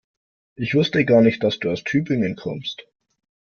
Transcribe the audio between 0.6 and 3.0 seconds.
wusste gar nicht, dass du aus Tübingen kommst